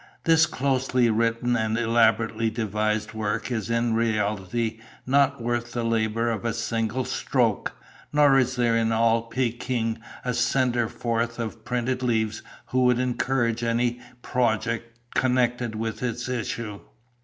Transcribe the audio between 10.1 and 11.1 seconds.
a sender